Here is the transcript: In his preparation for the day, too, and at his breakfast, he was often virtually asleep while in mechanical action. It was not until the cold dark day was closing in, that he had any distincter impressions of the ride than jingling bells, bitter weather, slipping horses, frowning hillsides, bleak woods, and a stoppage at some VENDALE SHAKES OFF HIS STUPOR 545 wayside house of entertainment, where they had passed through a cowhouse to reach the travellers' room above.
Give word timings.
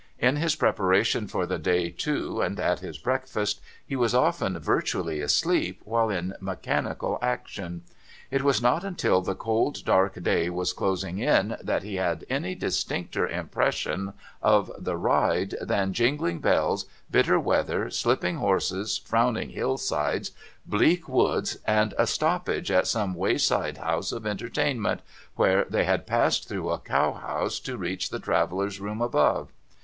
In 0.17 0.37
his 0.37 0.55
preparation 0.55 1.27
for 1.27 1.45
the 1.45 1.59
day, 1.59 1.91
too, 1.91 2.41
and 2.41 2.59
at 2.59 2.79
his 2.79 2.97
breakfast, 2.97 3.61
he 3.85 3.95
was 3.95 4.15
often 4.15 4.57
virtually 4.57 5.21
asleep 5.21 5.79
while 5.85 6.09
in 6.09 6.33
mechanical 6.39 7.19
action. 7.21 7.83
It 8.31 8.41
was 8.41 8.63
not 8.63 8.83
until 8.83 9.21
the 9.21 9.35
cold 9.35 9.85
dark 9.85 10.23
day 10.23 10.49
was 10.49 10.73
closing 10.73 11.19
in, 11.19 11.55
that 11.61 11.83
he 11.83 11.97
had 11.97 12.25
any 12.31 12.55
distincter 12.55 13.27
impressions 13.27 14.13
of 14.41 14.71
the 14.75 14.97
ride 14.97 15.53
than 15.61 15.93
jingling 15.93 16.39
bells, 16.39 16.87
bitter 17.11 17.39
weather, 17.39 17.91
slipping 17.91 18.37
horses, 18.37 18.97
frowning 18.97 19.49
hillsides, 19.49 20.31
bleak 20.65 21.07
woods, 21.07 21.59
and 21.67 21.93
a 21.99 22.07
stoppage 22.07 22.71
at 22.71 22.87
some 22.87 23.11
VENDALE 23.13 23.37
SHAKES 23.37 23.51
OFF 23.51 23.59
HIS 23.67 23.75
STUPOR 23.75 23.79
545 23.83 23.91
wayside 23.91 23.93
house 23.93 24.11
of 24.11 24.25
entertainment, 24.25 25.01
where 25.35 25.65
they 25.65 25.83
had 25.83 26.07
passed 26.07 26.47
through 26.49 26.71
a 26.71 26.79
cowhouse 26.79 27.59
to 27.59 27.77
reach 27.77 28.09
the 28.09 28.17
travellers' 28.19 28.79
room 28.79 28.99
above. 28.99 29.49